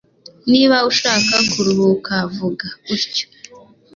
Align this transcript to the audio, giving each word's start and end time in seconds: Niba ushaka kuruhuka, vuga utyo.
Niba 0.51 0.77
ushaka 0.91 1.35
kuruhuka, 1.51 2.13
vuga 2.35 2.67
utyo. 2.95 3.25